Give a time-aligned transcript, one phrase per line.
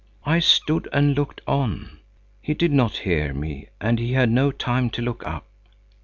[0.25, 1.99] I stood and looked on.
[2.41, 5.45] He did not hear me, and he had no time to look up.